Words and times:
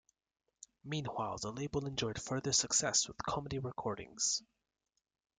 Meanwhile, 0.83 1.37
the 1.37 1.51
label 1.53 1.85
enjoyed 1.85 2.19
further 2.19 2.53
success 2.53 3.07
with 3.07 3.19
comedy 3.23 3.59
recordings. 3.59 4.41